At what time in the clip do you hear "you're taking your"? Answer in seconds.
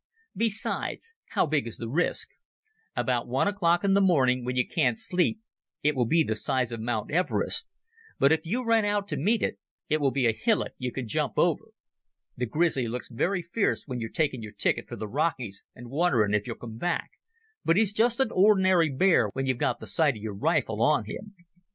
13.99-14.53